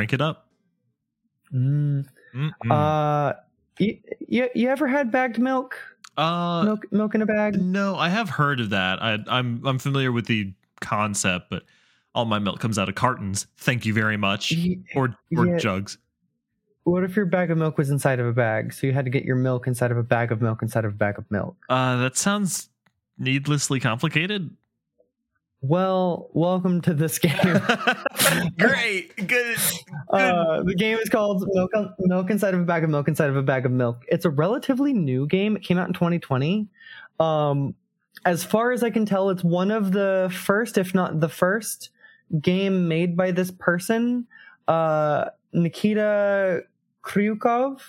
drink 0.00 0.14
it 0.14 0.22
up. 0.22 0.46
Mm. 1.52 2.06
Uh, 2.70 3.34
you, 3.78 3.98
you 4.26 4.48
you 4.54 4.68
ever 4.68 4.88
had 4.88 5.10
bagged 5.10 5.38
milk? 5.38 5.76
Uh, 6.16 6.62
milk 6.64 6.90
milk 6.90 7.14
in 7.14 7.20
a 7.20 7.26
bag? 7.26 7.60
No, 7.60 7.96
I 7.96 8.08
have 8.08 8.30
heard 8.30 8.60
of 8.60 8.70
that. 8.70 9.02
I, 9.02 9.18
I'm 9.28 9.66
I'm 9.66 9.78
familiar 9.78 10.10
with 10.10 10.26
the 10.26 10.54
concept, 10.80 11.50
but 11.50 11.64
all 12.14 12.24
my 12.24 12.38
milk 12.38 12.60
comes 12.60 12.78
out 12.78 12.88
of 12.88 12.94
cartons. 12.94 13.46
Thank 13.58 13.84
you 13.84 13.92
very 13.92 14.16
much, 14.16 14.54
or 14.94 15.14
or 15.36 15.46
yeah. 15.46 15.58
jugs. 15.58 15.98
What 16.84 17.04
if 17.04 17.14
your 17.14 17.26
bag 17.26 17.50
of 17.50 17.58
milk 17.58 17.76
was 17.76 17.90
inside 17.90 18.20
of 18.20 18.26
a 18.26 18.32
bag? 18.32 18.72
So 18.72 18.86
you 18.86 18.94
had 18.94 19.04
to 19.04 19.10
get 19.10 19.24
your 19.24 19.36
milk 19.36 19.66
inside 19.66 19.90
of 19.90 19.98
a 19.98 20.02
bag 20.02 20.32
of 20.32 20.40
milk 20.40 20.62
inside 20.62 20.86
of 20.86 20.92
a 20.92 20.96
bag 20.96 21.18
of 21.18 21.30
milk. 21.30 21.56
Uh, 21.68 21.96
that 21.96 22.16
sounds 22.16 22.70
needlessly 23.18 23.80
complicated. 23.80 24.56
Well, 25.62 26.30
welcome 26.32 26.80
to 26.82 26.94
this 26.94 27.18
game. 27.18 27.60
Great, 28.58 29.16
good. 29.16 29.26
good. 29.28 29.58
Uh, 30.10 30.62
the 30.62 30.74
game 30.74 30.98
is 30.98 31.08
called 31.08 31.46
milk, 31.52 31.70
milk 31.98 32.30
Inside 32.30 32.54
of 32.54 32.60
a 32.60 32.64
Bag 32.64 32.84
of 32.84 32.90
Milk 32.90 33.08
Inside 33.08 33.30
of 33.30 33.36
a 33.36 33.42
Bag 33.42 33.66
of 33.66 33.72
Milk. 33.72 34.04
It's 34.08 34.24
a 34.24 34.30
relatively 34.30 34.92
new 34.92 35.26
game. 35.26 35.56
It 35.56 35.62
came 35.62 35.78
out 35.78 35.88
in 35.88 35.94
2020. 35.94 36.68
Um, 37.18 37.74
as 38.24 38.44
far 38.44 38.72
as 38.72 38.82
I 38.82 38.90
can 38.90 39.06
tell, 39.06 39.30
it's 39.30 39.44
one 39.44 39.70
of 39.70 39.92
the 39.92 40.30
first, 40.34 40.78
if 40.78 40.94
not 40.94 41.20
the 41.20 41.28
first, 41.28 41.90
game 42.40 42.88
made 42.88 43.16
by 43.16 43.30
this 43.30 43.50
person, 43.50 44.26
uh, 44.68 45.26
Nikita 45.52 46.62
Kryukov. 47.02 47.80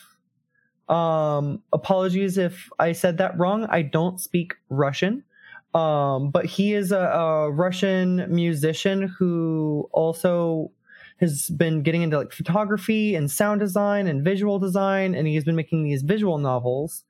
Um, 0.89 1.61
apologies 1.71 2.37
if 2.37 2.69
I 2.79 2.91
said 2.91 3.17
that 3.19 3.37
wrong. 3.37 3.65
I 3.69 3.81
don't 3.81 4.19
speak 4.19 4.55
Russian. 4.69 5.23
Um, 5.73 6.31
but 6.31 6.45
he 6.45 6.73
is 6.73 6.91
a, 6.91 6.99
a, 6.99 7.51
Russian 7.51 8.25
musician 8.33 9.03
who 9.07 9.89
also 9.93 10.69
has 11.21 11.49
been 11.49 11.81
getting 11.81 12.01
into 12.01 12.17
like 12.17 12.33
photography 12.33 13.15
and 13.15 13.31
sound 13.31 13.61
design 13.61 14.07
and 14.07 14.23
visual 14.23 14.59
design, 14.59 15.15
and 15.15 15.27
he's 15.27 15.45
been 15.45 15.55
making 15.55 15.83
these 15.83 16.01
visual 16.01 16.39
novels. 16.39 17.05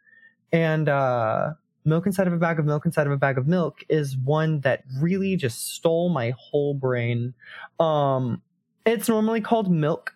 And 0.51 0.89
uh, 0.89 1.53
Milk 1.85 2.05
Inside 2.05 2.27
of 2.27 2.33
a 2.33 2.37
Bag 2.37 2.59
of 2.59 2.65
Milk 2.65 2.85
Inside 2.85 3.07
of 3.07 3.13
a 3.13 3.17
Bag 3.17 3.37
of 3.37 3.47
Milk 3.47 3.83
is 3.89 4.15
one 4.17 4.59
that 4.61 4.83
really 4.99 5.35
just 5.35 5.73
stole 5.73 6.09
my 6.09 6.33
whole 6.37 6.75
brain. 6.75 7.33
Um, 7.79 8.41
it's 8.85 9.09
normally 9.09 9.41
called 9.41 9.71
Milk 9.71 10.13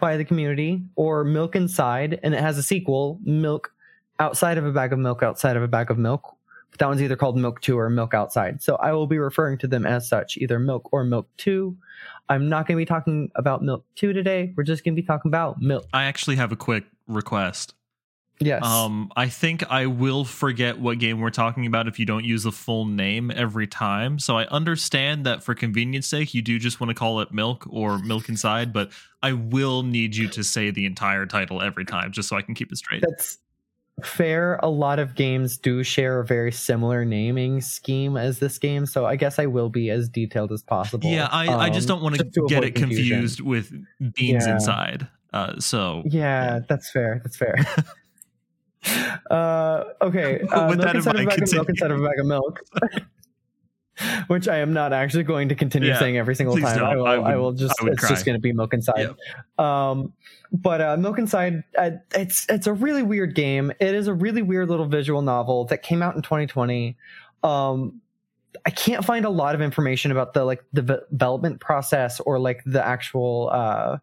by 0.00 0.16
the 0.16 0.24
community 0.24 0.82
or 0.96 1.24
Milk 1.24 1.56
Inside, 1.56 2.20
and 2.22 2.34
it 2.34 2.40
has 2.40 2.58
a 2.58 2.62
sequel, 2.62 3.18
Milk 3.22 3.72
Outside 4.18 4.58
of 4.58 4.66
a 4.66 4.72
Bag 4.72 4.92
of 4.92 4.98
Milk 4.98 5.22
Outside 5.22 5.56
of 5.56 5.62
a 5.62 5.68
Bag 5.68 5.90
of 5.90 5.98
Milk, 5.98 6.35
that 6.78 6.88
one's 6.88 7.02
either 7.02 7.16
called 7.16 7.36
Milk 7.36 7.60
2 7.60 7.78
or 7.78 7.90
Milk 7.90 8.14
Outside. 8.14 8.62
So 8.62 8.76
I 8.76 8.92
will 8.92 9.06
be 9.06 9.18
referring 9.18 9.58
to 9.58 9.66
them 9.66 9.86
as 9.86 10.08
such, 10.08 10.36
either 10.36 10.58
Milk 10.58 10.88
or 10.92 11.04
Milk 11.04 11.28
2. 11.38 11.76
I'm 12.28 12.48
not 12.48 12.66
going 12.66 12.76
to 12.76 12.80
be 12.80 12.86
talking 12.86 13.30
about 13.34 13.62
Milk 13.62 13.84
2 13.96 14.12
today. 14.12 14.52
We're 14.56 14.64
just 14.64 14.84
going 14.84 14.94
to 14.94 15.00
be 15.00 15.06
talking 15.06 15.28
about 15.28 15.60
Milk. 15.60 15.86
I 15.92 16.04
actually 16.04 16.36
have 16.36 16.52
a 16.52 16.56
quick 16.56 16.84
request. 17.06 17.74
Yes. 18.38 18.64
Um, 18.64 19.10
I 19.16 19.28
think 19.28 19.68
I 19.70 19.86
will 19.86 20.24
forget 20.24 20.78
what 20.78 20.98
game 20.98 21.20
we're 21.20 21.30
talking 21.30 21.64
about 21.64 21.88
if 21.88 21.98
you 21.98 22.04
don't 22.04 22.24
use 22.24 22.42
the 22.42 22.52
full 22.52 22.84
name 22.84 23.30
every 23.30 23.66
time. 23.66 24.18
So 24.18 24.36
I 24.36 24.44
understand 24.46 25.24
that 25.24 25.42
for 25.42 25.54
convenience 25.54 26.06
sake, 26.06 26.34
you 26.34 26.42
do 26.42 26.58
just 26.58 26.78
want 26.78 26.90
to 26.90 26.94
call 26.94 27.20
it 27.20 27.32
Milk 27.32 27.66
or 27.70 27.98
Milk 27.98 28.28
Inside, 28.28 28.72
but 28.72 28.90
I 29.22 29.32
will 29.32 29.82
need 29.82 30.16
you 30.16 30.28
to 30.28 30.44
say 30.44 30.70
the 30.70 30.84
entire 30.84 31.24
title 31.24 31.62
every 31.62 31.86
time 31.86 32.12
just 32.12 32.28
so 32.28 32.36
I 32.36 32.42
can 32.42 32.54
keep 32.54 32.70
it 32.70 32.76
straight. 32.76 33.02
That's 33.06 33.38
fair. 34.02 34.58
A 34.62 34.68
lot 34.68 34.98
of 34.98 35.14
games 35.14 35.56
do 35.56 35.82
share 35.82 36.20
a 36.20 36.24
very 36.24 36.52
similar 36.52 37.04
naming 37.04 37.60
scheme 37.60 38.16
as 38.16 38.38
this 38.38 38.58
game, 38.58 38.86
so 38.86 39.06
I 39.06 39.16
guess 39.16 39.38
I 39.38 39.46
will 39.46 39.68
be 39.68 39.90
as 39.90 40.08
detailed 40.08 40.52
as 40.52 40.62
possible. 40.62 41.10
Yeah, 41.10 41.28
I, 41.30 41.46
um, 41.48 41.60
I 41.60 41.70
just 41.70 41.90
um, 41.90 41.96
don't 41.96 42.02
want 42.02 42.16
to 42.16 42.46
get 42.48 42.64
it 42.64 42.74
confused 42.74 43.40
with 43.40 43.70
beans 44.14 44.46
yeah. 44.46 44.54
inside. 44.54 45.08
Uh, 45.32 45.58
so 45.58 46.02
yeah, 46.06 46.44
yeah, 46.54 46.60
that's 46.68 46.90
fair. 46.90 47.20
That's 47.22 47.36
fair. 47.36 47.56
uh, 49.30 49.84
okay, 50.02 50.40
uh, 50.52 50.74
milk 50.74 50.94
inside 50.94 51.16
of 51.16 51.22
a 51.22 51.26
bag 51.26 51.42
of 51.42 51.52
milk 51.52 51.68
inside 51.68 51.90
of 51.90 52.00
a 52.00 52.04
bag 52.04 52.18
of 52.18 52.26
milk. 52.26 52.60
which 54.26 54.48
I 54.48 54.58
am 54.58 54.72
not 54.72 54.92
actually 54.92 55.24
going 55.24 55.48
to 55.48 55.54
continue 55.54 55.88
yeah, 55.88 55.98
saying 55.98 56.18
every 56.18 56.34
single 56.34 56.56
time. 56.56 56.82
I 56.82 56.96
will, 56.96 57.06
I, 57.06 57.18
would, 57.18 57.26
I 57.26 57.36
will, 57.36 57.52
just 57.52 57.74
it's 57.82 58.00
cry. 58.00 58.08
just 58.10 58.24
going 58.24 58.36
to 58.36 58.40
be 58.40 58.52
Milk 58.52 58.74
Inside. 58.74 59.14
Yep. 59.58 59.64
Um, 59.64 60.12
but 60.52 60.80
uh, 60.80 60.96
Milk 60.96 61.18
Inside, 61.18 61.64
uh, 61.78 61.90
it's 62.14 62.46
it's 62.48 62.66
a 62.66 62.72
really 62.72 63.02
weird 63.02 63.34
game. 63.34 63.72
It 63.80 63.94
is 63.94 64.06
a 64.06 64.14
really 64.14 64.42
weird 64.42 64.68
little 64.68 64.86
visual 64.86 65.22
novel 65.22 65.64
that 65.66 65.82
came 65.82 66.02
out 66.02 66.14
in 66.14 66.22
2020. 66.22 66.96
Um, 67.42 68.00
I 68.64 68.70
can't 68.70 69.04
find 69.04 69.24
a 69.24 69.30
lot 69.30 69.54
of 69.54 69.60
information 69.60 70.10
about 70.10 70.34
the 70.34 70.44
like 70.44 70.62
the 70.72 71.04
development 71.10 71.60
process 71.60 72.20
or 72.20 72.38
like 72.38 72.62
the 72.64 72.84
actual 72.84 73.50
uh, 73.52 73.98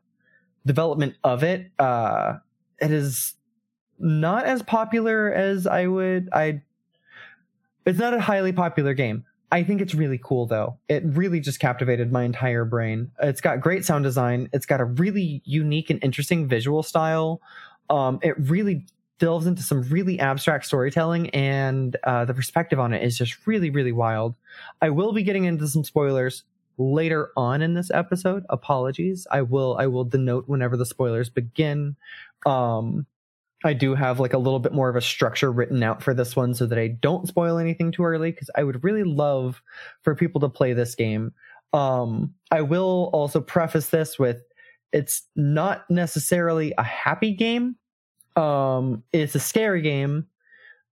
development 0.66 1.16
of 1.24 1.44
it. 1.44 1.72
Uh, 1.78 2.38
it 2.80 2.92
is 2.92 3.36
not 4.00 4.46
as 4.46 4.62
popular 4.64 5.32
as 5.32 5.68
I 5.68 5.88
would. 5.88 6.30
I. 6.34 6.62
It's 7.86 8.00
not 8.00 8.14
a 8.14 8.22
highly 8.22 8.54
popular 8.54 8.94
game. 8.94 9.26
I 9.54 9.62
think 9.64 9.82
it's 9.82 9.94
really 9.94 10.18
cool 10.18 10.48
though. 10.48 10.80
It 10.90 11.04
really 11.06 11.40
just 11.40 11.60
captivated 11.60 12.12
my 12.12 12.24
entire 12.24 12.66
brain. 12.66 13.12
It's 13.22 13.40
got 13.40 13.62
great 13.62 13.86
sound 13.86 14.04
design. 14.04 14.50
It's 14.52 14.66
got 14.66 14.82
a 14.82 14.86
really 14.86 15.44
unique 15.46 15.92
and 15.92 16.04
interesting 16.04 16.48
visual 16.48 16.82
style. 16.82 17.40
Um, 17.88 18.18
it 18.24 18.34
really 18.50 18.88
delves 19.20 19.46
into 19.46 19.62
some 19.62 19.84
really 19.84 20.20
abstract 20.20 20.66
storytelling, 20.66 21.30
and 21.30 21.96
uh, 22.04 22.26
the 22.26 22.34
perspective 22.34 22.80
on 22.80 22.94
it 22.94 23.04
is 23.04 23.16
just 23.16 23.46
really, 23.46 23.70
really 23.70 23.92
wild. 23.92 24.34
I 24.82 24.90
will 24.90 25.14
be 25.14 25.22
getting 25.22 25.46
into 25.46 25.68
some 25.68 25.84
spoilers 25.84 26.46
later 26.80 27.30
on 27.38 27.62
in 27.62 27.76
this 27.76 27.92
episode. 27.92 28.46
Apologies. 28.50 29.28
I 29.30 29.44
will. 29.44 29.78
I 29.78 29.86
will 29.86 30.04
denote 30.04 30.50
whenever 30.50 30.78
the 30.78 30.86
spoilers 30.88 31.30
begin. 31.30 31.96
Um, 32.48 33.06
I 33.64 33.74
do 33.74 33.96
have 33.96 34.20
like 34.20 34.34
a 34.34 34.38
little 34.38 34.60
bit 34.60 34.74
more 34.74 34.90
of 34.90 34.96
a 34.96 35.02
structure 35.02 35.52
written 35.52 35.84
out 35.84 36.04
for 36.04 36.14
this 36.14 36.36
one 36.36 36.54
so 36.54 36.66
that 36.66 36.78
I 36.78 36.88
don't 36.88 37.28
spoil 37.28 37.58
anything 37.58 37.92
too 37.92 38.04
early 38.04 38.32
because 38.32 38.50
I 38.56 38.64
would 38.64 38.84
really 38.84 39.04
love 39.04 39.62
for 40.02 40.16
people 40.16 40.42
to 40.42 40.50
play 40.50 40.74
this 40.74 40.96
game. 40.96 41.34
Um, 41.72 42.34
I 42.52 42.62
will 42.62 43.10
also 43.14 43.42
preface 43.42 43.90
this 43.90 44.20
with 44.20 44.42
it's 44.92 45.24
not 45.36 45.90
necessarily 45.90 46.74
a 46.78 46.84
happy 46.84 47.34
game. 47.34 47.76
Um, 48.36 49.04
it's 49.12 49.36
a 49.36 49.40
scary 49.40 49.82
game. 49.82 50.28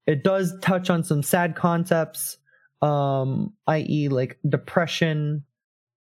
It 0.07 0.23
does 0.23 0.53
touch 0.61 0.89
on 0.89 1.03
some 1.03 1.21
sad 1.21 1.55
concepts, 1.55 2.37
um, 2.81 3.53
i.e., 3.67 4.09
like 4.09 4.39
depression, 4.47 5.43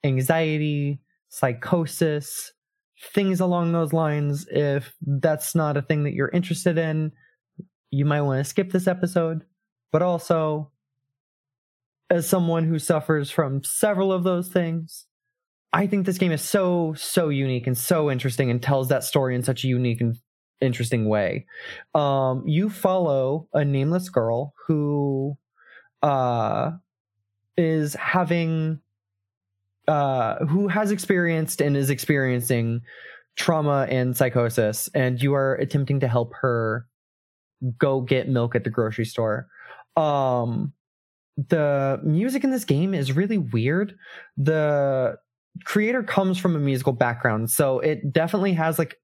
anxiety, 0.05 1.00
psychosis, 1.31 2.53
things 3.00 3.40
along 3.40 3.72
those 3.72 3.92
lines. 3.92 4.46
If 4.50 4.94
that's 5.00 5.54
not 5.54 5.76
a 5.76 5.82
thing 5.82 6.04
that 6.04 6.14
you're 6.14 6.28
interested 6.28 6.78
in, 6.78 7.12
you 7.90 8.04
might 8.04 8.22
want 8.22 8.44
to 8.44 8.48
skip 8.48 8.72
this 8.72 8.86
episode. 8.86 9.44
But 9.92 10.02
also, 10.02 10.70
as 12.10 12.28
someone 12.28 12.64
who 12.64 12.78
suffers 12.78 13.30
from 13.30 13.64
several 13.64 14.12
of 14.12 14.24
those 14.24 14.48
things, 14.48 15.06
I 15.72 15.86
think 15.86 16.06
this 16.06 16.18
game 16.18 16.32
is 16.32 16.42
so, 16.42 16.94
so 16.94 17.28
unique 17.28 17.66
and 17.66 17.76
so 17.76 18.10
interesting 18.10 18.50
and 18.50 18.62
tells 18.62 18.88
that 18.88 19.04
story 19.04 19.34
in 19.34 19.42
such 19.42 19.64
a 19.64 19.68
unique 19.68 20.00
and 20.00 20.16
interesting 20.60 21.08
way. 21.08 21.46
Um, 21.94 22.44
you 22.46 22.70
follow 22.70 23.48
a 23.52 23.64
nameless 23.64 24.08
girl 24.08 24.54
who 24.66 25.36
uh, 26.02 26.72
is 27.56 27.94
having 27.94 28.80
uh, 29.88 30.44
who 30.47 30.69
has 30.69 30.91
experienced 30.91 31.60
and 31.60 31.76
is 31.76 31.91
experiencing 31.91 32.80
trauma 33.36 33.86
and 33.88 34.16
psychosis, 34.16 34.88
and 34.94 35.22
you 35.22 35.34
are 35.34 35.54
attempting 35.56 36.00
to 36.00 36.08
help 36.08 36.32
her 36.34 36.86
go 37.78 38.00
get 38.00 38.28
milk 38.28 38.54
at 38.54 38.64
the 38.64 38.70
grocery 38.70 39.04
store. 39.04 39.46
Um, 39.96 40.72
the 41.37 42.00
music 42.02 42.44
in 42.44 42.50
this 42.50 42.64
game 42.64 42.94
is 42.94 43.12
really 43.12 43.38
weird. 43.38 43.94
The 44.37 45.16
creator 45.64 46.02
comes 46.02 46.38
from 46.38 46.56
a 46.56 46.58
musical 46.58 46.93
background, 46.93 47.50
so 47.50 47.81
it 47.81 48.12
definitely 48.12 48.55
has 48.55 48.78
like 48.78 48.96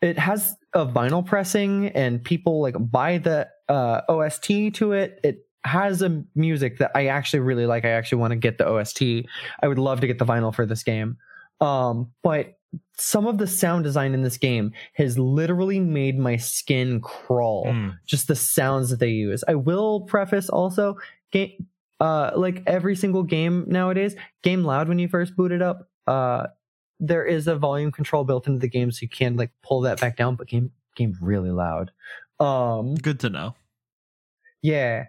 it 0.00 0.18
has 0.18 0.56
a 0.72 0.86
vinyl 0.86 1.24
pressing 1.24 1.88
and 1.88 2.22
people 2.24 2.62
like 2.62 2.74
buy 2.78 3.18
the 3.18 3.48
uh, 3.68 4.00
OST 4.08 4.74
to 4.74 4.92
it. 4.92 5.20
It 5.22 5.46
has 5.64 6.02
a 6.02 6.24
music 6.34 6.78
that 6.78 6.90
I 6.94 7.06
actually 7.06 7.40
really 7.40 7.66
like. 7.66 7.84
I 7.84 7.90
actually 7.90 8.18
want 8.18 8.32
to 8.32 8.36
get 8.36 8.58
the 8.58 8.68
OST. 8.68 9.02
I 9.62 9.68
would 9.68 9.78
love 9.78 10.00
to 10.00 10.06
get 10.06 10.18
the 10.18 10.24
vinyl 10.24 10.54
for 10.54 10.66
this 10.66 10.82
game. 10.82 11.18
Um, 11.60 12.12
but 12.22 12.58
some 12.96 13.26
of 13.26 13.38
the 13.38 13.46
sound 13.46 13.84
design 13.84 14.14
in 14.14 14.22
this 14.22 14.38
game 14.38 14.72
has 14.94 15.18
literally 15.18 15.80
made 15.80 16.18
my 16.18 16.36
skin 16.36 17.00
crawl. 17.00 17.66
Mm. 17.66 17.98
Just 18.06 18.28
the 18.28 18.36
sounds 18.36 18.90
that 18.90 19.00
they 19.00 19.10
use. 19.10 19.44
I 19.46 19.54
will 19.54 20.02
preface 20.02 20.48
also, 20.48 20.96
game, 21.30 21.66
uh, 21.98 22.30
like 22.34 22.62
every 22.66 22.96
single 22.96 23.22
game 23.22 23.64
nowadays, 23.68 24.16
game 24.42 24.64
loud 24.64 24.88
when 24.88 24.98
you 24.98 25.08
first 25.08 25.36
boot 25.36 25.52
it 25.52 25.62
up. 25.62 25.88
Uh, 26.06 26.46
there 27.00 27.24
is 27.24 27.46
a 27.46 27.56
volume 27.56 27.92
control 27.92 28.24
built 28.24 28.46
into 28.46 28.58
the 28.58 28.68
game, 28.68 28.90
so 28.92 29.00
you 29.02 29.08
can 29.08 29.36
like 29.36 29.50
pull 29.62 29.82
that 29.82 30.00
back 30.00 30.16
down. 30.16 30.36
But 30.36 30.48
game 30.48 30.70
game 30.96 31.16
really 31.20 31.50
loud. 31.50 31.90
Um, 32.38 32.94
Good 32.94 33.20
to 33.20 33.30
know. 33.30 33.54
Yeah 34.62 35.06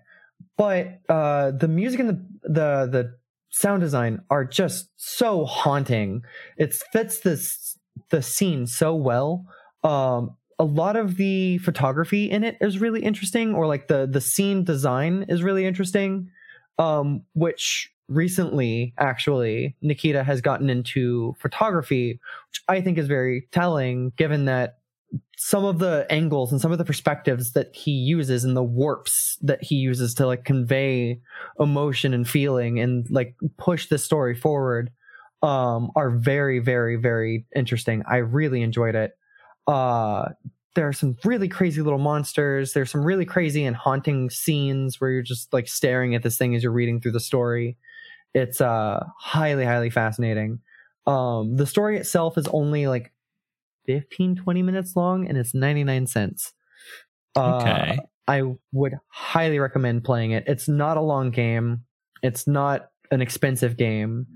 but 0.58 1.00
uh, 1.10 1.52
the 1.52 1.68
music 1.68 2.00
and 2.00 2.10
the 2.10 2.26
the 2.44 2.90
the 2.92 3.16
sound 3.50 3.82
design 3.82 4.22
are 4.30 4.46
just 4.46 4.90
so 4.96 5.46
haunting. 5.46 6.24
It 6.58 6.74
fits 6.92 7.20
this 7.20 7.78
the 8.10 8.22
scene 8.22 8.68
so 8.68 8.96
well. 8.96 9.46
Um, 9.84 10.36
a 10.60 10.64
lot 10.64 10.96
of 10.96 11.18
the 11.18 11.58
photography 11.60 12.30
in 12.30 12.44
it 12.44 12.58
is 12.62 12.80
really 12.80 13.04
interesting, 13.04 13.56
or 13.56 13.68
like 13.68 13.88
the 13.88 14.08
the 14.10 14.22
scene 14.22 14.64
design 14.64 15.26
is 15.28 15.44
really 15.44 15.66
interesting. 15.66 16.30
Um, 16.78 17.24
which 17.34 17.92
recently, 18.08 18.94
actually, 18.98 19.76
Nikita 19.82 20.24
has 20.24 20.42
gotten 20.42 20.70
into 20.70 21.36
photography, 21.40 22.20
which 22.50 22.62
I 22.68 22.82
think 22.82 22.98
is 22.98 23.08
very 23.08 23.48
telling, 23.52 24.14
given 24.18 24.46
that 24.46 24.80
some 25.38 25.66
of 25.66 25.80
the 25.80 26.06
angles 26.10 26.52
and 26.52 26.62
some 26.62 26.72
of 26.72 26.78
the 26.78 26.86
perspectives 26.86 27.54
that 27.54 27.76
he 27.76 27.92
uses 27.92 28.44
and 28.44 28.56
the 28.56 28.64
warps 28.64 29.38
that 29.42 29.62
he 29.64 29.76
uses 29.76 30.14
to 30.16 30.26
like 30.26 30.46
convey 30.46 31.20
emotion 31.60 32.14
and 32.14 32.28
feeling 32.30 32.80
and 32.80 33.08
like 33.10 33.36
push 33.58 33.88
the 33.88 33.98
story 33.98 34.36
forward 34.36 34.92
um 35.42 35.92
are 35.96 36.12
very 36.12 36.60
very 36.60 36.96
very 36.96 37.46
interesting. 37.56 38.04
I 38.10 38.18
really 38.18 38.62
enjoyed 38.62 38.96
it. 38.96 39.12
Uh 39.68 40.30
there 40.76 40.88
are 40.88 40.94
some 40.94 41.18
really 41.26 41.50
crazy 41.50 41.82
little 41.82 42.00
monsters. 42.00 42.72
There's 42.72 42.92
some 42.92 43.04
really 43.04 43.26
crazy 43.26 43.66
and 43.66 43.76
haunting 43.76 44.30
scenes 44.30 45.02
where 45.02 45.10
you're 45.12 45.22
just 45.22 45.52
like 45.52 45.68
staring 45.68 46.16
at 46.16 46.24
this 46.24 46.38
thing 46.38 46.56
as 46.56 46.64
you're 46.64 46.72
reading 46.72 47.02
through 47.02 47.12
the 47.12 47.20
story. 47.20 47.78
It's 48.34 48.62
uh 48.62 49.04
highly 49.20 49.66
highly 49.66 49.90
fascinating. 49.90 50.60
Um 51.08 51.56
the 51.58 51.66
story 51.66 51.98
itself 51.98 52.38
is 52.38 52.48
only 52.50 52.88
like 52.88 53.12
15 53.86 54.36
20 54.36 54.62
minutes 54.62 54.96
long 54.96 55.28
and 55.28 55.38
it's 55.38 55.54
99 55.54 56.08
cents. 56.08 56.54
Okay. 57.38 57.98
Uh, 57.98 58.02
i 58.28 58.44
would 58.72 58.94
highly 59.10 59.60
recommend 59.60 60.04
playing 60.04 60.32
it. 60.32 60.44
It's 60.48 60.68
not 60.68 60.98
a 60.98 61.02
long 61.02 61.32
game. 61.32 61.84
It's 62.24 62.48
not 62.48 62.90
an 63.10 63.22
expensive 63.22 63.78
game. 63.78 64.28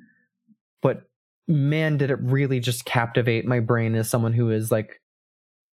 But 0.82 1.04
man 1.48 1.98
did 1.98 2.12
it 2.12 2.20
really 2.22 2.60
just 2.60 2.86
captivate 2.86 3.46
my 3.46 3.60
brain 3.60 3.96
as 3.96 4.10
someone 4.10 4.34
who 4.34 4.52
is 4.52 4.72
like 4.72 5.02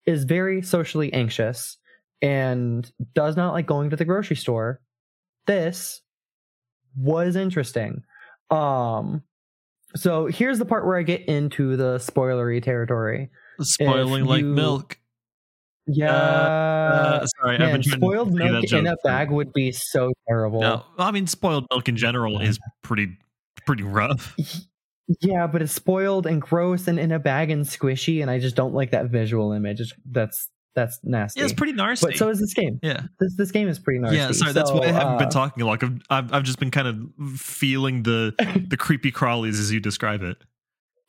is 0.07 0.25
very 0.25 0.63
socially 0.63 1.13
anxious 1.13 1.79
and 2.21 2.91
does 3.15 3.37
not 3.37 3.53
like 3.53 3.67
going 3.67 3.91
to 3.91 3.97
the 3.97 4.05
grocery 4.05 4.37
store. 4.37 4.81
This 5.47 6.01
was 6.97 7.37
interesting. 7.37 8.03
Um 8.51 9.23
so 9.95 10.27
here's 10.27 10.59
the 10.59 10.65
part 10.65 10.87
where 10.87 10.97
i 10.97 11.03
get 11.03 11.23
into 11.29 11.77
the 11.77 11.97
spoilery 11.99 12.63
territory 12.63 13.31
spoiling 13.65 14.25
like 14.25 14.45
milk. 14.45 14.99
Yeah, 15.87 16.13
uh, 16.13 17.27
sorry, 17.41 17.59
Man, 17.59 17.69
I've 17.69 17.73
been 17.73 17.83
spoiled 17.83 18.33
milk 18.33 18.73
in 18.73 18.87
a 18.87 18.97
bag 19.03 19.31
would 19.31 19.53
be 19.53 19.73
so 19.73 20.13
terrible. 20.29 20.61
No, 20.61 20.85
I 20.97 21.11
mean 21.11 21.27
spoiled 21.27 21.67
milk 21.71 21.89
in 21.89 21.97
general 21.97 22.41
is 22.41 22.59
pretty 22.83 23.19
pretty 23.67 23.83
rough. 23.83 24.37
Yeah, 25.21 25.47
but 25.49 25.63
it's 25.63 25.73
spoiled 25.73 26.27
and 26.27 26.41
gross 26.41 26.87
and 26.87 26.99
in 26.99 27.11
a 27.11 27.19
bag 27.19 27.51
and 27.51 27.65
squishy, 27.65 28.23
and 28.23 28.31
I 28.31 28.39
just 28.39 28.55
don't 28.55 28.75
like 28.75 28.93
that 28.93 29.07
visual 29.07 29.53
image. 29.53 29.81
It's, 29.81 29.93
that's 30.11 30.49
that's 30.75 31.01
nasty. 31.03 31.41
Yeah, 31.41 31.45
it's 31.45 31.55
pretty 31.55 31.73
nasty. 31.73 32.07
But 32.07 32.17
so 32.17 32.29
is 32.29 32.41
this 32.41 32.55
game. 32.55 32.79
Yeah, 32.83 33.03
this 33.19 33.35
this 33.37 33.51
game 33.51 33.69
is 33.69 33.79
pretty 33.79 34.01
nasty. 34.01 34.17
Yeah, 34.17 34.31
sorry, 34.33 34.53
so, 34.53 34.59
that's 34.59 34.73
why 34.73 34.85
I 34.85 34.93
haven't 34.93 35.15
uh, 35.15 35.19
been 35.19 35.31
talking 35.31 35.63
a 35.63 35.67
lot. 35.67 35.83
I've 36.11 36.33
I've 36.33 36.43
just 36.45 36.59
been 36.59 36.71
kind 36.71 36.89
of 36.89 37.39
feeling 37.39 38.05
the 38.05 38.35
the 38.69 38.77
creepy 38.77 39.13
crawlies 39.13 39.59
as 39.59 39.73
you 39.73 39.81
describe 39.81 40.23
it. 40.23 40.39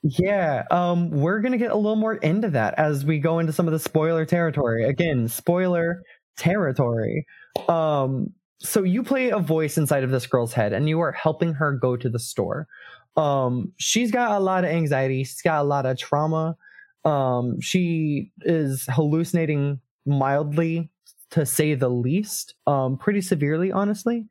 Yeah, 0.03 0.63
um, 0.69 1.09
we're 1.11 1.39
gonna 1.39 1.57
get 1.57 1.71
a 1.71 1.75
little 1.75 1.95
more 1.95 2.15
into 2.15 2.50
that 2.50 2.73
as 2.77 3.05
we 3.05 3.19
go 3.19 3.39
into 3.39 3.53
some 3.53 3.67
of 3.67 3.71
the 3.73 3.79
spoiler 3.79 4.25
territory. 4.25 4.83
Again, 4.83 5.27
spoiler 5.29 6.03
territory. 6.38 7.25
Um, 7.69 8.33
so 8.59 8.83
you 8.83 9.03
play 9.03 9.29
a 9.29 9.39
voice 9.39 9.77
inside 9.77 10.03
of 10.03 10.11
this 10.11 10.27
girl's 10.27 10.53
head, 10.53 10.73
and 10.73 10.89
you 10.89 11.00
are 11.00 11.11
helping 11.13 11.53
her 11.53 11.73
go 11.73 11.95
to 11.95 12.09
the 12.09 12.19
store. 12.19 12.67
Um, 13.15 13.71
she's 13.77 14.11
got 14.11 14.31
a 14.31 14.39
lot 14.39 14.65
of 14.65 14.71
anxiety. 14.71 15.23
She's 15.23 15.41
got 15.41 15.61
a 15.61 15.67
lot 15.67 15.85
of 15.85 15.97
trauma. 15.97 16.57
Um, 17.05 17.59
she 17.61 18.31
is 18.41 18.85
hallucinating 18.89 19.79
mildly, 20.05 20.89
to 21.31 21.45
say 21.45 21.75
the 21.75 21.89
least. 21.89 22.55
Um, 22.67 22.97
pretty 22.97 23.21
severely, 23.21 23.71
honestly. 23.71 24.27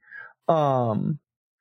Um, 0.48 1.18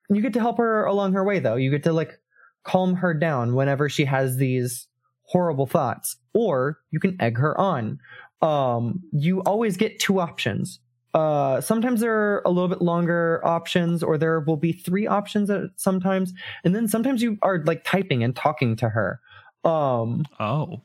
you 0.09 0.21
get 0.21 0.33
to 0.33 0.39
help 0.39 0.57
her 0.57 0.85
along 0.85 1.13
her 1.13 1.23
way, 1.23 1.39
though. 1.39 1.55
You 1.55 1.71
get 1.71 1.83
to 1.83 1.93
like 1.93 2.19
calm 2.63 2.95
her 2.95 3.13
down 3.13 3.55
whenever 3.55 3.89
she 3.89 4.05
has 4.05 4.37
these 4.37 4.87
horrible 5.23 5.65
thoughts, 5.65 6.17
or 6.33 6.79
you 6.91 6.99
can 6.99 7.19
egg 7.21 7.37
her 7.37 7.59
on. 7.59 7.99
Um, 8.41 9.01
you 9.11 9.41
always 9.41 9.77
get 9.77 9.99
two 9.99 10.19
options. 10.19 10.79
Uh, 11.13 11.59
sometimes 11.59 11.99
there 11.99 12.15
are 12.15 12.41
a 12.45 12.49
little 12.49 12.69
bit 12.69 12.81
longer 12.81 13.41
options, 13.43 14.01
or 14.01 14.17
there 14.17 14.39
will 14.39 14.57
be 14.57 14.71
three 14.71 15.07
options 15.07 15.49
at 15.49 15.63
sometimes, 15.75 16.33
and 16.63 16.75
then 16.75 16.87
sometimes 16.87 17.21
you 17.21 17.37
are 17.41 17.63
like 17.65 17.83
typing 17.83 18.23
and 18.23 18.35
talking 18.35 18.75
to 18.77 18.89
her. 18.89 19.19
Um, 19.63 20.25
oh, 20.39 20.81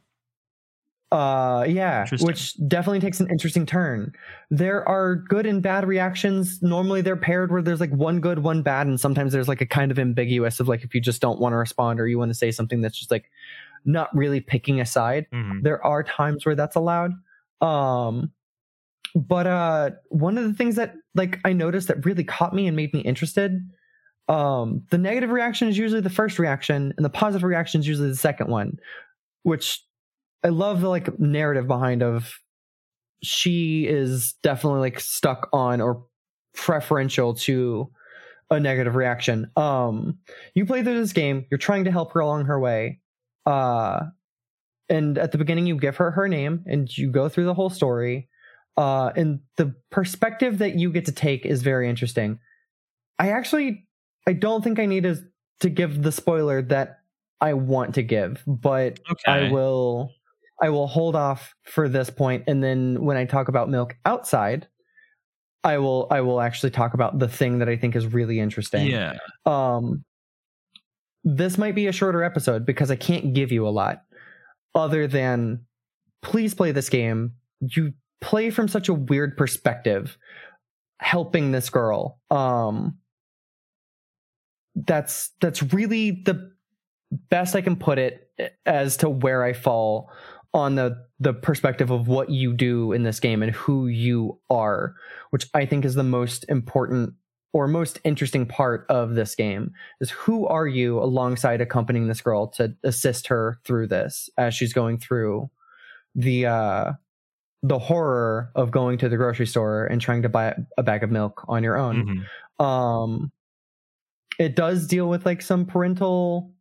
uh, 1.17 1.65
yeah, 1.65 2.07
which 2.21 2.55
definitely 2.69 3.01
takes 3.01 3.21
an 3.21 3.31
interesting 3.31 3.65
turn. 3.65 4.13
There 4.51 4.87
are 4.87 5.17
good 5.17 5.47
and 5.47 5.63
bad 5.63 5.87
reactions. 5.87 6.61
Normally 6.63 7.01
they're 7.01 7.17
paired 7.17 7.51
where 7.51 7.63
there's 7.63 7.81
like 7.81 7.91
one 7.91 8.21
good, 8.21 8.41
one 8.41 8.61
bad, 8.61 8.87
and 8.87 9.01
sometimes 9.01 9.33
there's 9.33 9.49
like 9.49 9.63
a 9.63 9.67
kind 9.67 9.91
of 9.91 9.99
ambiguous 9.99 10.61
of 10.61 10.69
like 10.69 10.85
if 10.85 10.95
you 10.95 11.01
just 11.01 11.23
don't 11.23 11.41
want 11.41 11.55
to 11.55 11.57
respond 11.57 12.01
or 12.01 12.07
you 12.07 12.19
want 12.19 12.31
to 12.31 12.35
say 12.35 12.51
something 12.51 12.83
that's 12.83 12.99
just 12.99 13.11
like 13.11 13.31
not 13.87 14.15
really 14.15 14.41
picking 14.41 14.79
a 14.79 14.85
side. 14.85 15.27
Mm-hmm. 15.33 15.63
There 15.63 15.83
are 15.83 16.03
times 16.03 16.45
where 16.45 16.55
that's 16.55 16.77
allowed. 16.77 17.13
Um, 17.63 18.33
but 19.15 19.47
uh, 19.47 19.91
one 20.11 20.37
of 20.37 20.45
the 20.45 20.53
things 20.53 20.77
that 20.77 20.97
like 21.15 21.41
I 21.47 21.55
noticed 21.55 21.89
that 21.89 22.05
really 22.05 22.25
caught 22.25 22.55
me 22.55 22.67
and 22.67 22.77
made 22.77 22.93
me 22.93 23.01
interested. 23.01 23.67
Um, 24.29 24.83
the 24.91 24.99
negative 24.99 25.31
reaction 25.31 25.69
is 25.69 25.79
usually 25.79 26.03
the 26.03 26.11
first 26.11 26.39
reaction, 26.39 26.93
and 26.97 27.05
the 27.05 27.11
positive 27.11 27.45
reaction 27.45 27.81
is 27.81 27.89
usually 27.89 28.11
the 28.11 28.17
second 28.17 28.51
one, 28.51 28.79
which 29.45 29.86
I 30.47 30.51
love 30.51 30.81
the 30.81 30.89
like 30.89 31.19
narrative 31.19 31.67
behind 31.67 32.05
of 32.05 32.39
she 33.21 33.85
is 33.85 34.35
definitely 34.45 34.79
like 34.79 35.01
stuck 35.01 35.49
on 35.53 35.81
or 35.81 36.05
preferential 36.55 37.35
to 37.35 37.91
a 38.49 38.61
negative 38.61 38.95
reaction. 38.95 39.51
Um 39.57 40.19
you 40.55 40.65
play 40.65 40.85
through 40.85 41.01
this 41.01 41.13
game, 41.13 41.47
you're 41.51 41.59
trying 41.59 41.83
to 41.87 41.91
help 41.91 42.13
her 42.13 42.21
along 42.21 42.45
her 42.45 42.61
way. 42.61 43.01
Uh 43.45 44.03
and 44.89 45.19
at 45.19 45.33
the 45.33 45.39
beginning 45.39 45.67
you 45.67 45.77
give 45.79 45.97
her 45.97 46.13
her 46.13 46.29
name 46.29 46.63
and 46.65 46.97
you 46.97 47.11
go 47.11 47.29
through 47.29 47.47
the 47.47 47.55
whole 47.55 47.71
story. 47.71 48.29
Uh 48.77 49.11
and 49.17 49.41
the 49.57 49.75
perspective 49.91 50.59
that 50.59 50.77
you 50.77 50.93
get 50.93 51.07
to 51.07 51.13
take 51.13 51.45
is 51.45 51.63
very 51.63 51.89
interesting. 51.89 52.39
I 53.19 53.31
actually 53.31 53.89
I 54.29 54.33
don't 54.33 54.63
think 54.63 54.79
I 54.79 54.87
need 54.87 55.03
to 55.03 55.17
to 55.63 55.71
give 55.71 56.05
the 56.05 56.13
spoiler 56.13 56.63
that 56.63 57.01
I 57.41 57.55
want 57.55 57.97
to 57.97 58.05
give, 58.05 58.45
but 58.47 59.01
okay. 59.11 59.49
I 59.49 59.51
will 59.51 60.13
I 60.61 60.71
will 60.71 60.87
hold 60.87 61.15
off 61.15 61.55
for 61.65 61.89
this 61.89 62.11
point, 62.11 62.45
and 62.47 62.63
then 62.63 63.05
when 63.05 63.17
I 63.17 63.25
talk 63.25 63.49
about 63.49 63.69
milk 63.69 63.97
outside, 64.05 64.69
I 65.63 65.79
will 65.79 66.07
I 66.11 66.21
will 66.21 66.41
actually 66.41 66.71
talk 66.71 66.95
about 66.95 67.19
the 67.19 67.29
thing 67.29 67.59
that 67.59 67.69
I 67.69 67.77
think 67.77 67.97
is 67.97 68.07
really 68.07 68.41
interesting. 68.41 68.87
Yeah. 68.87 69.15
Um, 69.45 70.05
this 71.25 71.59
might 71.59 71.75
be 71.75 71.89
a 71.89 71.93
shorter 71.93 72.23
episode 72.23 72.65
because 72.65 72.91
I 72.91 72.97
can't 72.97 73.35
give 73.35 73.51
you 73.51 73.67
a 73.67 73.71
lot, 73.71 74.03
other 74.75 75.07
than 75.09 75.65
please 76.23 76.55
play 76.55 76.73
this 76.73 76.89
game. 76.89 77.33
You 77.61 77.93
play 78.21 78.51
from 78.51 78.69
such 78.69 78.89
a 78.89 78.95
weird 78.95 79.37
perspective, 79.37 80.17
helping 81.01 81.53
this 81.53 81.69
girl. 81.69 82.21
Um, 82.31 82.99
that's 84.75 85.31
that's 85.41 85.63
really 85.73 86.23
the 86.25 86.53
best 87.31 87.57
I 87.57 87.61
can 87.61 87.77
put 87.77 87.99
it 87.99 88.31
as 88.67 88.99
to 88.99 89.09
where 89.09 89.43
I 89.43 89.53
fall 89.53 90.11
on 90.57 90.75
the 90.75 90.97
the 91.21 91.35
perspective 91.35 91.91
of 91.91 92.09
what 92.09 92.31
you 92.31 92.53
do 92.53 92.93
in 92.93 93.03
this 93.03 93.21
game 93.21 93.43
and 93.43 93.53
who 93.53 93.87
you 93.87 94.39
are, 94.51 94.95
which 95.31 95.49
I 95.55 95.67
think 95.67 95.85
is 95.85 95.95
the 95.95 96.03
most 96.03 96.45
important 96.49 97.15
or 97.53 97.69
most 97.69 98.01
interesting 98.05 98.47
part 98.47 98.87
of 98.89 99.15
this 99.15 99.35
game 99.35 99.73
is 100.01 100.11
who 100.11 100.47
are 100.47 100.67
you 100.67 100.99
alongside 100.99 101.61
accompanying 101.61 102.09
this 102.09 102.21
girl 102.21 102.49
to 102.49 102.75
assist 102.85 103.29
her 103.29 103.61
through 103.65 103.87
this 103.87 104.29
as 104.37 104.55
she's 104.55 104.73
going 104.73 104.99
through 104.99 105.51
the 106.15 106.47
uh 106.47 106.93
the 107.63 107.79
horror 107.79 108.51
of 108.55 108.71
going 108.71 108.99
to 108.99 109.09
the 109.09 109.17
grocery 109.17 109.47
store 109.47 109.87
and 109.87 110.01
trying 110.01 110.23
to 110.23 110.29
buy 110.29 110.55
a 110.79 110.83
bag 110.83 111.03
of 111.03 111.11
milk 111.11 111.45
on 111.49 111.63
your 111.63 111.77
own. 111.77 112.25
Mm-hmm. 112.61 112.65
Um 112.65 113.33
it 114.39 114.55
does 114.55 114.87
deal 114.87 115.09
with 115.09 115.27
like 115.27 115.43
some 115.43 115.67
parental 115.67 116.53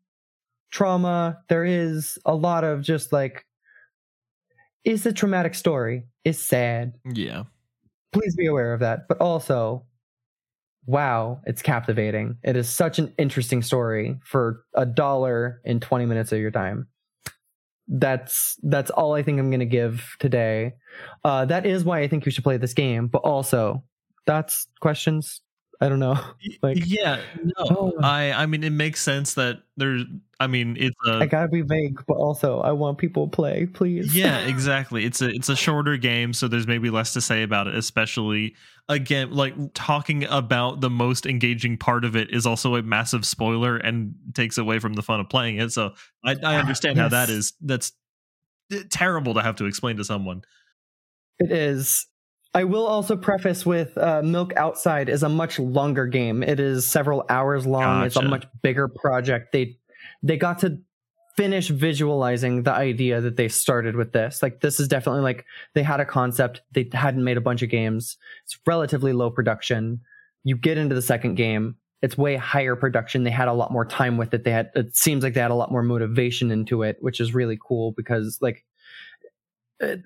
trauma. 0.72 1.40
There 1.48 1.66
is 1.66 2.18
a 2.26 2.36
lot 2.36 2.64
of 2.64 2.82
just 2.82 3.12
like 3.14 3.46
is 4.86 5.06
a 5.06 5.12
traumatic 5.12 5.56
story, 5.56 6.06
is 6.24 6.40
sad. 6.40 6.94
Yeah. 7.14 7.44
Please 8.14 8.36
be 8.36 8.46
aware 8.46 8.74
of 8.74 8.80
that. 8.80 9.08
But 9.10 9.20
also, 9.20 9.86
wow, 10.86 11.42
it's 11.46 11.62
captivating. 11.62 12.38
It 12.44 12.56
is 12.56 12.70
such 12.70 13.00
an 13.00 13.14
interesting 13.18 13.62
story 13.62 14.18
for 14.24 14.64
a 14.76 14.86
dollar 14.86 15.62
in 15.66 15.80
20 15.80 16.06
minutes 16.06 16.32
of 16.32 16.40
your 16.40 16.52
time. 16.52 16.88
That's 17.88 18.58
that's 18.64 18.90
all 18.90 19.14
I 19.14 19.22
think 19.22 19.40
I'm 19.40 19.52
gonna 19.52 19.66
give 19.66 20.16
today. 20.20 20.74
Uh, 21.24 21.46
that 21.46 21.68
is 21.68 21.84
why 21.84 22.00
I 22.00 22.08
think 22.08 22.26
you 22.26 22.32
should 22.32 22.44
play 22.44 22.58
this 22.58 22.74
game. 22.74 23.08
But 23.08 23.20
also, 23.20 23.84
that's 24.26 24.68
questions 24.80 25.42
I 25.82 25.90
don't 25.90 26.00
know. 26.00 26.20
Like 26.62 26.78
yeah, 26.86 27.22
no. 27.44 27.54
Oh. 27.58 27.94
I 28.02 28.32
I 28.32 28.46
mean 28.46 28.64
it 28.64 28.72
makes 28.72 29.02
sense 29.02 29.34
that 29.34 29.64
there's 29.78 30.04
I 30.40 30.48
mean 30.48 30.78
it's 30.80 30.96
a 31.08 31.18
I 31.18 31.26
gotta 31.26 31.48
be 31.48 31.62
vague, 31.62 32.02
but 32.08 32.16
also 32.16 32.60
I 32.62 32.72
want 32.72 32.98
people 32.98 33.28
to 33.28 33.32
play, 33.36 33.66
please. 33.66 34.16
Yeah, 34.16 34.40
exactly. 34.48 35.06
It's 35.06 35.22
a 35.22 35.30
it's 35.30 35.50
a 35.50 35.56
shorter 35.56 35.98
game, 35.98 36.34
so 36.34 36.48
there's 36.48 36.68
maybe 36.68 36.90
less 36.90 37.14
to 37.14 37.22
say 37.22 37.44
about 37.44 37.68
it, 37.68 37.76
especially 37.76 38.56
again, 38.90 39.32
like 39.32 39.54
talking 39.74 40.24
about 40.26 40.82
the 40.82 40.90
most 40.90 41.26
engaging 41.26 41.78
part 41.78 42.06
of 42.06 42.16
it 42.16 42.32
is 42.32 42.46
also 42.46 42.76
a 42.76 42.84
massive 42.84 43.26
spoiler 43.26 43.78
and 43.78 44.16
takes 44.34 44.58
away 44.58 44.80
from 44.80 44.94
the 44.94 45.04
fun 45.04 45.20
of 45.20 45.30
playing 45.30 45.58
it. 45.58 45.72
So 45.72 45.94
I, 46.24 46.32
I 46.32 46.38
ah, 46.44 46.60
understand 46.60 46.98
yes. 46.98 47.04
how 47.04 47.10
that 47.10 47.30
is 47.30 47.54
that's 47.62 47.92
eh, 48.72 48.84
terrible 48.90 49.34
to 49.36 49.42
have 49.42 49.58
to 49.58 49.66
explain 49.66 49.98
to 49.98 50.04
someone. 50.04 50.44
It 51.40 51.52
is. 51.52 52.08
I 52.56 52.64
will 52.64 52.88
also 52.88 53.18
preface 53.18 53.66
with 53.66 53.98
uh, 53.98 54.22
Milk 54.24 54.54
Outside 54.56 55.10
is 55.10 55.24
a 55.24 55.30
much 55.30 55.60
longer 55.60 56.08
game. 56.08 56.42
It 56.42 56.58
is 56.58 56.88
several 56.88 57.26
hours 57.30 57.68
long. 57.68 57.84
Gotcha. 57.84 58.06
It's 58.06 58.16
a 58.16 58.22
much 58.22 58.46
bigger 58.64 58.88
project. 58.88 59.52
They 59.52 59.78
they 60.24 60.38
got 60.38 60.60
to 60.60 60.80
finish 61.36 61.68
visualizing 61.68 62.64
the 62.64 62.72
idea 62.72 63.20
that 63.20 63.36
they 63.36 63.50
started 63.50 63.98
with 63.98 64.14
this. 64.14 64.42
Like 64.42 64.62
this 64.62 64.80
is 64.80 64.88
definitely 64.88 65.22
like 65.22 65.46
they 65.74 65.84
had 65.84 66.00
a 66.00 66.06
concept. 66.06 66.62
They 66.72 66.90
hadn't 66.94 67.26
made 67.26 67.36
a 67.36 67.42
bunch 67.42 67.62
of 67.62 67.70
games. 67.70 68.16
It's 68.46 68.58
relatively 68.66 69.12
low 69.12 69.30
production. 69.30 70.00
You 70.46 70.56
get 70.56 70.78
into 70.78 70.96
the 70.96 71.02
second 71.02 71.36
game. 71.36 71.76
It's 72.02 72.18
way 72.18 72.38
higher 72.38 72.78
production. 72.78 73.24
They 73.24 73.32
had 73.32 73.50
a 73.50 73.54
lot 73.54 73.74
more 73.74 73.86
time 73.86 74.16
with 74.16 74.34
it. 74.34 74.46
They 74.46 74.52
had 74.52 74.72
it 74.76 74.96
seems 74.96 75.26
like 75.26 75.34
they 75.34 75.42
had 75.42 75.52
a 75.52 75.56
lot 75.56 75.74
more 75.74 75.84
motivation 75.84 76.52
into 76.52 76.84
it, 76.84 76.96
which 77.02 77.20
is 77.20 77.34
really 77.34 77.60
cool 77.62 77.92
because 77.92 78.38
like 78.40 78.64
it, 79.82 80.04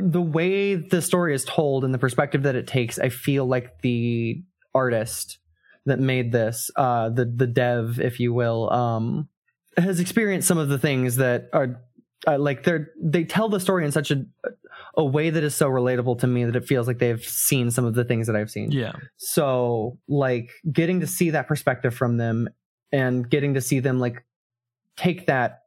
the 0.00 0.22
way 0.22 0.74
the 0.74 1.02
story 1.02 1.34
is 1.34 1.44
told 1.44 1.84
and 1.84 1.92
the 1.92 1.98
perspective 1.98 2.42
that 2.44 2.54
it 2.54 2.66
takes, 2.66 2.98
I 2.98 3.08
feel 3.08 3.46
like 3.46 3.80
the 3.82 4.42
artist 4.74 5.38
that 5.86 5.98
made 5.98 6.32
this, 6.32 6.70
uh, 6.76 7.08
the 7.10 7.24
the 7.24 7.46
dev, 7.46 8.00
if 8.00 8.20
you 8.20 8.32
will, 8.32 8.70
um, 8.72 9.28
has 9.76 10.00
experienced 10.00 10.48
some 10.48 10.58
of 10.58 10.68
the 10.68 10.78
things 10.78 11.16
that 11.16 11.48
are 11.52 11.80
uh, 12.26 12.38
like 12.38 12.64
they're 12.64 12.88
they 13.00 13.24
tell 13.24 13.48
the 13.48 13.60
story 13.60 13.84
in 13.84 13.92
such 13.92 14.10
a 14.10 14.24
a 14.96 15.04
way 15.04 15.30
that 15.30 15.44
is 15.44 15.54
so 15.54 15.68
relatable 15.68 16.18
to 16.18 16.26
me 16.26 16.44
that 16.44 16.56
it 16.56 16.66
feels 16.66 16.86
like 16.86 16.98
they've 16.98 17.24
seen 17.24 17.70
some 17.70 17.84
of 17.84 17.94
the 17.94 18.04
things 18.04 18.26
that 18.26 18.36
I've 18.36 18.50
seen. 18.50 18.70
Yeah. 18.72 18.92
So 19.16 19.98
like 20.08 20.50
getting 20.70 21.00
to 21.00 21.06
see 21.06 21.30
that 21.30 21.46
perspective 21.46 21.94
from 21.94 22.16
them 22.16 22.48
and 22.90 23.28
getting 23.28 23.54
to 23.54 23.60
see 23.60 23.80
them 23.80 24.00
like 24.00 24.24
take 24.96 25.26
that 25.26 25.62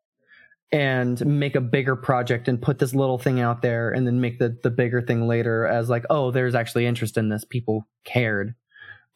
and 0.72 1.24
make 1.26 1.56
a 1.56 1.62
bigger 1.62 1.96
project 1.96 2.48
and 2.48 2.62
put 2.62 2.80
this 2.80 2.96
little 2.96 3.18
thing 3.18 3.42
out 3.42 3.62
there 3.62 3.92
and 3.92 4.08
then 4.08 4.22
make 4.22 4.40
the 4.40 4.58
the 4.64 4.70
bigger 4.70 5.02
thing 5.02 5.28
later 5.28 5.66
as 5.68 5.90
like 5.90 6.06
oh 6.10 6.32
there's 6.32 6.56
actually 6.56 6.86
interest 6.86 7.18
in 7.18 7.30
this. 7.30 7.44
People 7.44 7.88
cared. 8.06 8.56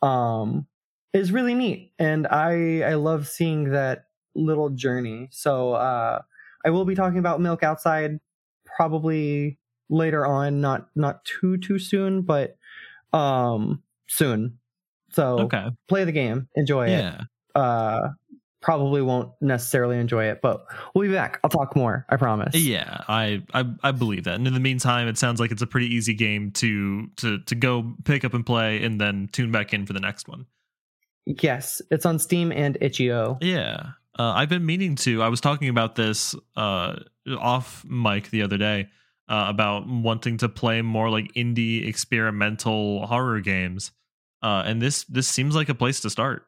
Um 0.02 0.68
is 1.14 1.32
really 1.32 1.54
neat. 1.54 1.94
And 1.98 2.28
i 2.28 2.82
i 2.82 2.96
love 2.96 3.28
seeing 3.28 3.72
that 3.72 4.08
little 4.36 4.70
journey. 4.70 5.30
So 5.32 5.74
uh 5.74 6.22
i 6.66 6.70
will 6.70 6.86
be 6.86 6.96
talking 6.96 7.20
about 7.20 7.40
milk 7.40 7.64
outside 7.64 8.20
probably 8.66 9.58
later 9.90 10.26
on 10.26 10.60
not 10.60 10.90
not 10.96 11.24
too 11.24 11.58
too 11.58 11.80
soon 11.80 12.22
but 12.22 12.58
um 13.14 13.82
soon. 14.08 14.60
So 15.12 15.40
okay. 15.40 15.70
play 15.88 16.04
the 16.04 16.12
game. 16.12 16.50
Enjoy 16.56 16.88
it. 16.88 16.92
yeah. 16.92 17.22
it 17.22 17.28
uh 17.56 18.10
probably 18.66 19.00
won't 19.00 19.32
necessarily 19.42 20.00
enjoy 20.00 20.26
it, 20.26 20.42
but 20.42 20.66
we'll 20.96 21.08
be 21.08 21.14
back. 21.14 21.40
I'll 21.44 21.52
talk 21.52 21.76
more. 21.76 22.04
I 22.10 22.16
promise. 22.18 22.56
Yeah, 22.56 22.98
I, 23.08 23.44
I 23.54 23.64
I 23.84 23.92
believe 23.92 24.24
that. 24.24 24.34
And 24.34 24.48
in 24.48 24.56
the 24.56 24.60
meantime, 24.60 25.08
it 25.08 25.20
sounds 25.20 25.40
like 25.40 25.52
it's 25.52 25.62
a 25.62 25.68
pretty 25.68 25.94
easy 25.94 26.16
game 26.16 26.50
to 26.54 27.06
to 27.18 27.40
to 27.40 27.56
go 27.56 27.94
pick 28.06 28.26
up 28.26 28.34
and 28.34 28.44
play, 28.44 28.84
and 28.84 29.00
then 29.00 29.30
tune 29.32 29.52
back 29.52 29.72
in 29.72 29.86
for 29.86 29.94
the 29.94 30.00
next 30.00 30.28
one. 30.28 30.48
Yes, 31.28 31.80
it's 31.92 32.08
on 32.08 32.18
Steam 32.18 32.52
and 32.52 32.76
itch.io. 32.82 33.38
Yeah, 33.40 33.92
uh, 34.18 34.34
I've 34.36 34.50
been 34.50 34.66
meaning 34.66 34.96
to. 34.96 35.22
I 35.22 35.28
was 35.28 35.42
talking 35.42 35.70
about 35.70 35.94
this 35.94 36.34
uh, 36.58 36.96
off 37.40 37.86
mic 37.86 38.32
the 38.32 38.42
other 38.42 38.58
day 38.58 38.90
uh, 39.30 39.46
about 39.48 39.88
wanting 39.88 40.38
to 40.38 40.50
play 40.50 40.82
more 40.82 41.12
like 41.12 41.32
indie 41.34 41.88
experimental 41.88 43.06
horror 43.06 43.42
games, 43.42 43.92
uh, 44.42 44.64
and 44.66 44.82
this 44.82 45.04
this 45.04 45.28
seems 45.28 45.56
like 45.56 45.70
a 45.70 45.76
place 45.76 46.00
to 46.00 46.10
start. 46.10 46.48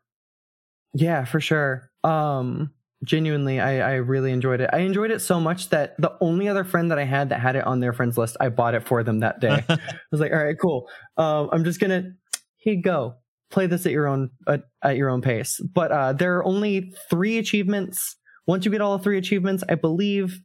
Yeah, 0.93 1.25
for 1.25 1.39
sure. 1.39 1.91
Um, 2.03 2.71
genuinely, 3.03 3.59
I, 3.59 3.91
I 3.91 3.93
really 3.95 4.31
enjoyed 4.31 4.61
it. 4.61 4.69
I 4.73 4.79
enjoyed 4.79 5.11
it 5.11 5.19
so 5.19 5.39
much 5.39 5.69
that 5.69 5.95
the 5.99 6.15
only 6.21 6.47
other 6.47 6.63
friend 6.63 6.91
that 6.91 6.99
I 6.99 7.03
had 7.03 7.29
that 7.29 7.39
had 7.39 7.55
it 7.55 7.65
on 7.65 7.79
their 7.79 7.93
friends 7.93 8.17
list, 8.17 8.37
I 8.39 8.49
bought 8.49 8.75
it 8.75 8.87
for 8.87 9.03
them 9.03 9.19
that 9.19 9.39
day. 9.39 9.63
I 9.69 9.77
was 10.11 10.19
like, 10.19 10.31
all 10.31 10.43
right, 10.43 10.57
cool. 10.59 10.89
Um, 11.17 11.49
I'm 11.51 11.63
just 11.63 11.79
gonna 11.79 12.13
here 12.57 12.73
you 12.73 12.81
go. 12.81 13.15
Play 13.49 13.67
this 13.67 13.85
at 13.85 13.93
your 13.93 14.07
own 14.07 14.29
uh, 14.45 14.57
at 14.83 14.97
your 14.97 15.09
own 15.09 15.21
pace. 15.21 15.61
But 15.73 15.91
uh, 15.91 16.13
there 16.13 16.37
are 16.37 16.45
only 16.45 16.93
three 17.09 17.37
achievements. 17.37 18.17
Once 18.45 18.65
you 18.65 18.71
get 18.71 18.81
all 18.81 18.97
three 18.97 19.17
achievements, 19.17 19.63
I 19.69 19.75
believe 19.75 20.41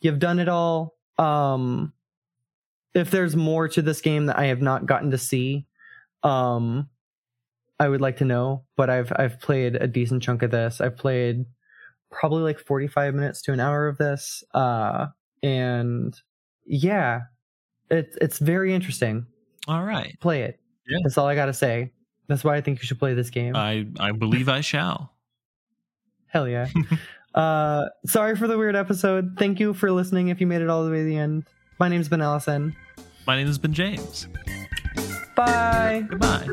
you've 0.00 0.18
done 0.18 0.38
it 0.38 0.48
all. 0.48 0.94
Um, 1.18 1.92
if 2.94 3.10
there's 3.10 3.36
more 3.36 3.68
to 3.68 3.82
this 3.82 4.00
game 4.00 4.26
that 4.26 4.38
I 4.38 4.46
have 4.46 4.62
not 4.62 4.86
gotten 4.86 5.10
to 5.10 5.18
see, 5.18 5.66
um, 6.22 6.88
I 7.80 7.88
would 7.88 8.00
like 8.00 8.16
to 8.18 8.24
know, 8.24 8.64
but 8.76 8.90
I've 8.90 9.12
I've 9.16 9.40
played 9.40 9.76
a 9.76 9.86
decent 9.86 10.22
chunk 10.22 10.42
of 10.42 10.50
this. 10.50 10.80
I've 10.80 10.96
played 10.96 11.44
probably 12.10 12.42
like 12.42 12.58
45 12.58 13.14
minutes 13.14 13.42
to 13.42 13.52
an 13.52 13.60
hour 13.60 13.86
of 13.86 13.98
this. 13.98 14.42
Uh 14.52 15.08
and 15.42 16.18
yeah, 16.66 17.22
it's 17.90 18.16
it's 18.20 18.38
very 18.38 18.74
interesting. 18.74 19.26
All 19.68 19.84
right. 19.84 20.18
Play 20.20 20.42
it. 20.42 20.60
Yeah. 20.88 20.98
That's 21.04 21.18
all 21.18 21.26
I 21.26 21.34
got 21.34 21.46
to 21.46 21.54
say. 21.54 21.92
That's 22.26 22.42
why 22.42 22.56
I 22.56 22.60
think 22.60 22.80
you 22.80 22.86
should 22.86 22.98
play 22.98 23.14
this 23.14 23.30
game. 23.30 23.54
I 23.54 23.86
I 24.00 24.12
believe 24.12 24.48
I 24.48 24.60
shall. 24.60 25.14
Hell 26.26 26.48
yeah. 26.48 26.68
uh 27.34 27.86
sorry 28.06 28.34
for 28.34 28.48
the 28.48 28.58
weird 28.58 28.74
episode. 28.74 29.36
Thank 29.38 29.60
you 29.60 29.72
for 29.72 29.92
listening 29.92 30.28
if 30.28 30.40
you 30.40 30.46
made 30.46 30.62
it 30.62 30.68
all 30.68 30.84
the 30.84 30.90
way 30.90 30.98
to 30.98 31.04
the 31.04 31.16
end. 31.16 31.44
My 31.78 31.88
name's 31.88 32.08
been 32.08 32.22
Allison. 32.22 32.74
My 33.24 33.36
name 33.36 33.46
has 33.46 33.58
been 33.58 33.74
James. 33.74 34.26
Bye. 35.38 36.04
Goodbye. 36.08 36.48